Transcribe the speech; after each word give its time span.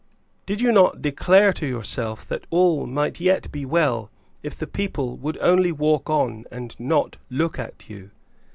Did 0.47 0.61
you 0.61 0.71
not 0.71 1.03
declare 1.03 1.53
to 1.53 1.67
yourself 1.67 2.27
that 2.27 2.47
all 2.49 2.87
might 2.87 3.19
yet 3.19 3.51
be 3.51 3.65
well, 3.67 4.09
if 4.41 4.55
the 4.55 4.65
people 4.65 5.15
would 5.17 5.37
only 5.37 5.71
walk 5.71 6.09
on 6.09 6.45
and 6.49 6.75
not 6.79 7.17
look 7.29 7.59
at 7.59 7.87
you? 7.87 8.09